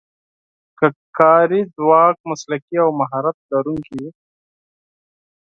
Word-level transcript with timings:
که 0.77 0.87
کاري 1.17 1.61
ځواک 1.75 2.17
مسلکي 2.31 2.77
او 2.83 2.89
مهارت 2.99 3.37
لرونکی 3.51 3.95
وي. 4.01 4.09